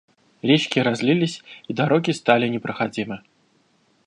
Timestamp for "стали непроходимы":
2.09-3.21